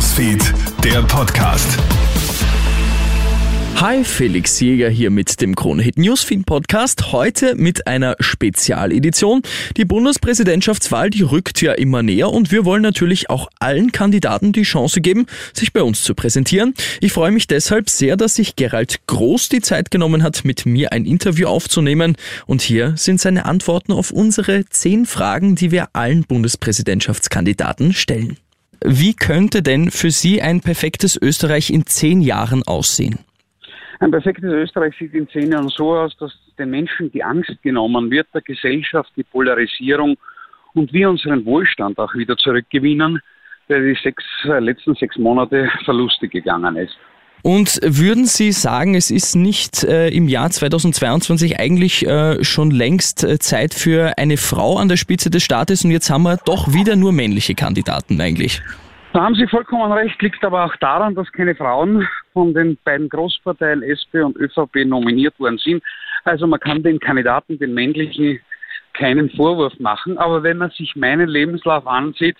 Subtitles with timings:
[0.00, 1.76] Newsfeed, der Podcast.
[3.76, 7.12] Hi, Felix Jäger hier mit dem Kronehit Newsfeed Podcast.
[7.12, 9.42] Heute mit einer Spezialedition.
[9.76, 14.62] Die Bundespräsidentschaftswahl, die rückt ja immer näher und wir wollen natürlich auch allen Kandidaten die
[14.62, 16.72] Chance geben, sich bei uns zu präsentieren.
[17.02, 20.92] Ich freue mich deshalb sehr, dass sich Gerald Groß die Zeit genommen hat, mit mir
[20.92, 22.16] ein Interview aufzunehmen.
[22.46, 28.38] Und hier sind seine Antworten auf unsere zehn Fragen, die wir allen Bundespräsidentschaftskandidaten stellen.
[28.82, 33.18] Wie könnte denn für Sie ein perfektes Österreich in zehn Jahren aussehen?
[33.98, 38.10] Ein perfektes Österreich sieht in zehn Jahren so aus, dass den Menschen die Angst genommen
[38.10, 40.16] wird, der Gesellschaft die Polarisierung
[40.72, 43.20] und wir unseren Wohlstand auch wieder zurückgewinnen,
[43.68, 46.96] der die sechs, äh, letzten sechs Monate verlustig gegangen ist.
[47.42, 53.24] Und würden Sie sagen, es ist nicht äh, im Jahr 2022 eigentlich äh, schon längst
[53.24, 56.72] äh, Zeit für eine Frau an der Spitze des Staates und jetzt haben wir doch
[56.72, 58.60] wieder nur männliche Kandidaten eigentlich?
[59.12, 63.08] Da haben Sie vollkommen recht, liegt aber auch daran, dass keine Frauen von den beiden
[63.08, 65.82] Großparteien SP und ÖVP nominiert worden sind.
[66.24, 68.38] Also man kann den Kandidaten, den männlichen,
[68.92, 70.18] keinen Vorwurf machen.
[70.18, 72.36] Aber wenn man sich meinen Lebenslauf ansieht,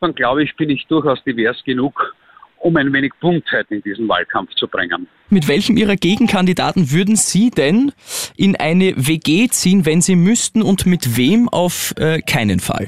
[0.00, 2.14] dann glaube ich, bin ich durchaus divers genug,
[2.60, 5.08] um ein wenig Punktheit in diesen Wahlkampf zu bringen.
[5.30, 7.92] Mit welchem Ihrer Gegenkandidaten würden Sie denn
[8.36, 12.86] in eine WG ziehen, wenn Sie müssten und mit wem auf äh, keinen Fall?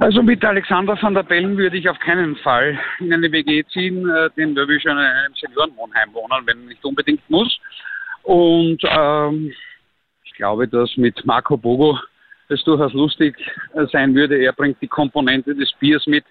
[0.00, 4.08] Also mit Alexander van der Bellen würde ich auf keinen Fall in eine WG ziehen,
[4.08, 7.58] äh, den würde ich schon in einem Seniorenwohnheim wohnen, wenn nicht unbedingt muss.
[8.22, 9.52] Und ähm,
[10.24, 11.98] ich glaube, dass mit Marco Bogo
[12.48, 13.36] es durchaus lustig
[13.74, 14.38] äh, sein würde.
[14.38, 16.24] Er bringt die Komponente des Biers mit.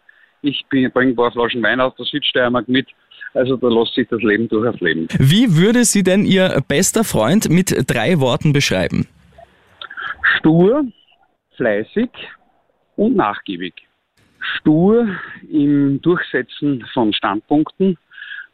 [0.47, 2.87] Ich bringe ein paar Flaschen Wein aus der Südsteiermark mit.
[3.33, 5.07] Also da lässt sich das Leben durchaus leben.
[5.19, 9.07] Wie würde Sie denn Ihr bester Freund mit drei Worten beschreiben?
[10.37, 10.85] Stur,
[11.57, 12.09] fleißig,
[12.95, 13.73] und nachgiebig.
[14.39, 15.07] Stur
[15.51, 17.97] im Durchsetzen von Standpunkten,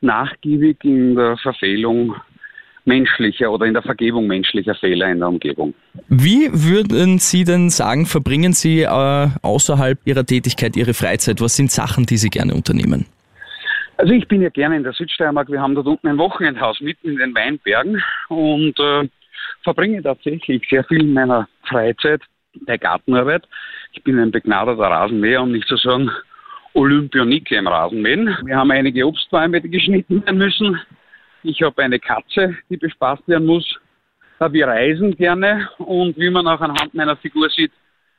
[0.01, 2.15] nachgiebig in der Verfehlung
[2.85, 5.73] menschlicher oder in der Vergebung menschlicher Fehler in der Umgebung.
[6.09, 11.41] Wie würden Sie denn sagen, verbringen Sie äh, außerhalb Ihrer Tätigkeit Ihre Freizeit?
[11.41, 13.05] Was sind Sachen, die Sie gerne unternehmen?
[13.97, 15.49] Also ich bin ja gerne in der Südsteiermark.
[15.49, 19.07] Wir haben dort unten ein Wochenendhaus mitten in den Weinbergen und äh,
[19.63, 22.21] verbringe tatsächlich sehr viel in meiner Freizeit
[22.65, 23.47] bei Gartenarbeit.
[23.93, 26.11] Ich bin ein begnadeter Rasenmäher, um nicht zu sagen
[26.73, 28.35] Olympionike im Rasenmähen.
[28.45, 30.79] Wir haben einige Obstbäume, die geschnitten werden müssen.
[31.43, 33.77] Ich habe eine Katze, die bespaßt werden muss.
[34.51, 37.71] Wir reisen gerne und wie man auch anhand meiner Figur sieht,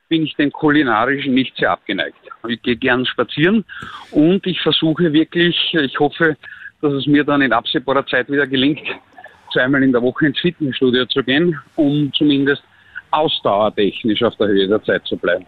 [0.09, 2.17] bin ich den kulinarischen nicht sehr abgeneigt.
[2.49, 3.65] Ich gehe gern spazieren
[4.11, 6.37] und ich versuche wirklich, ich hoffe,
[6.81, 8.87] dass es mir dann in absehbarer Zeit wieder gelingt,
[9.53, 12.63] zweimal in der Woche ins Fitnessstudio zu gehen, um zumindest
[13.11, 15.47] ausdauertechnisch auf der Höhe der Zeit zu bleiben.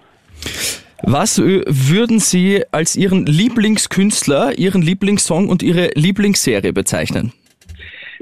[1.02, 7.32] Was würden Sie als Ihren Lieblingskünstler, Ihren Lieblingssong und Ihre Lieblingsserie bezeichnen?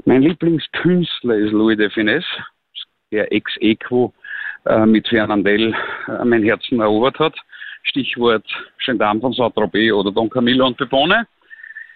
[0.07, 2.27] Mein Lieblingskünstler ist Louis de Finesse,
[3.11, 4.13] der ex-Equo
[4.67, 5.73] äh, mit Fernandel
[6.07, 7.35] äh, mein Herzen erobert hat.
[7.81, 8.45] Stichwort
[8.85, 11.25] Gendarme von Saint-Tropez oder Don Camillo und Pepone.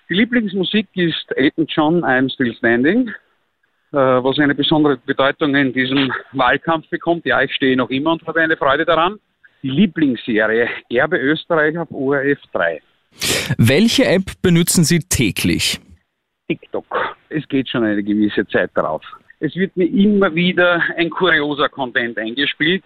[0.09, 3.09] Die Lieblingsmusik ist Elton John, I'm Still Standing.
[3.91, 7.27] Äh, was eine besondere Bedeutung in diesem Wahlkampf bekommt.
[7.27, 9.19] Ja, ich stehe noch immer und habe eine Freude daran.
[9.61, 12.81] Die Lieblingsserie Erbe Österreich auf ORF 3.
[13.59, 15.79] Welche App benutzen Sie täglich?
[16.47, 17.17] TikTok.
[17.29, 19.03] Es geht schon eine gewisse Zeit drauf.
[19.39, 22.83] Es wird mir immer wieder ein kurioser Content eingespielt,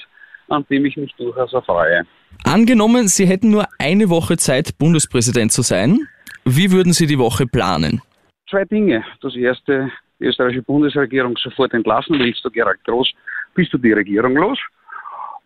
[0.50, 2.06] an dem ich mich durchaus erfreue.
[2.44, 6.08] Angenommen, Sie hätten nur eine Woche Zeit, Bundespräsident zu sein.
[6.46, 8.02] Wie würden Sie die Woche planen?
[8.50, 9.03] Zwei Dinge.
[9.22, 13.12] Das erste die österreichische Bundesregierung sofort entlassen willst du Gerald Groß,
[13.56, 14.59] bist du die Regierung los.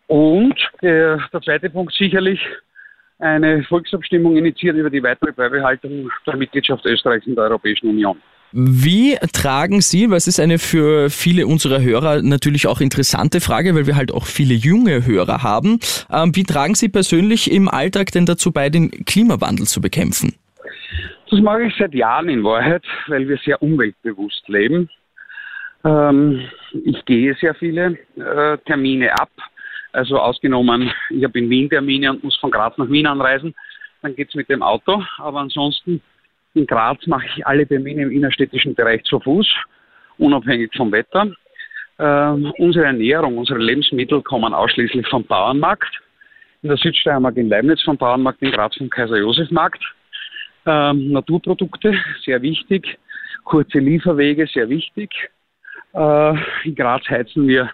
[0.06, 2.40] Und der, der zweite Punkt sicherlich
[3.18, 8.20] eine Volksabstimmung initiiert über die weitere Beibehaltung der Mitgliedschaft Österreichs in der Europäischen Union.
[8.52, 13.86] Wie tragen Sie, es ist eine für viele unserer Hörer natürlich auch interessante Frage, weil
[13.86, 18.24] wir halt auch viele junge Hörer haben, ähm, wie tragen Sie persönlich im Alltag denn
[18.24, 20.34] dazu bei, den Klimawandel zu bekämpfen?
[21.30, 24.88] Das mache ich seit Jahren in Wahrheit, weil wir sehr umweltbewusst leben.
[25.84, 26.48] Ähm,
[26.84, 29.30] ich gehe sehr viele äh, Termine ab.
[29.92, 33.54] Also ausgenommen, ich habe in Wien Termine und muss von Graz nach Wien anreisen.
[34.00, 35.02] Dann geht es mit dem Auto.
[35.18, 36.00] Aber ansonsten
[36.58, 39.48] in Graz mache ich alle Termine im innerstädtischen Bereich zu Fuß,
[40.18, 41.32] unabhängig vom Wetter.
[41.98, 45.90] Ähm, unsere Ernährung, unsere Lebensmittel kommen ausschließlich vom Bauernmarkt.
[46.62, 49.82] In der Südsteiermark in Leibniz vom Bauernmarkt, in Graz vom Kaiser-Josef-Markt.
[50.66, 52.98] Ähm, Naturprodukte, sehr wichtig.
[53.44, 55.10] Kurze Lieferwege, sehr wichtig.
[55.94, 56.34] Äh,
[56.64, 57.70] in Graz heizen wir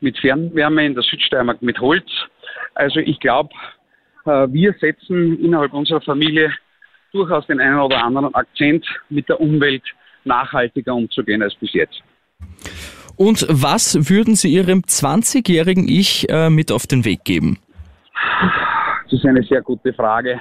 [0.00, 2.08] mit Fernwärme, in der Südsteiermark mit Holz.
[2.74, 3.50] Also ich glaube,
[4.26, 6.52] äh, wir setzen innerhalb unserer Familie
[7.16, 9.82] durchaus den einen oder anderen Akzent mit der Umwelt
[10.24, 12.02] nachhaltiger umzugehen als bis jetzt.
[13.16, 17.58] Und was würden Sie Ihrem 20-jährigen Ich äh, mit auf den Weg geben?
[19.04, 20.40] Das ist eine sehr gute Frage.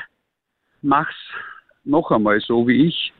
[0.81, 1.15] Mach's
[1.85, 3.13] noch einmal so wie ich,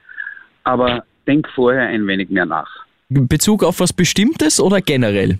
[0.64, 2.70] aber denk vorher ein wenig mehr nach.
[3.10, 5.38] Bezug auf was Bestimmtes oder generell?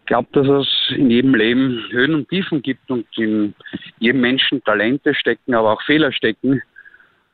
[0.00, 3.54] Ich glaube, dass es in jedem Leben Höhen und Tiefen gibt und in
[3.98, 6.62] jedem Menschen Talente stecken, aber auch Fehler stecken.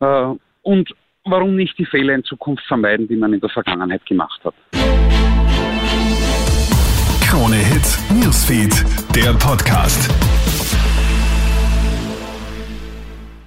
[0.00, 0.94] Äh, und
[1.24, 4.54] warum nicht die Fehler in Zukunft vermeiden, die man in der Vergangenheit gemacht hat?
[7.22, 8.84] Krone Hits, Newsfeed,
[9.14, 10.10] der Podcast.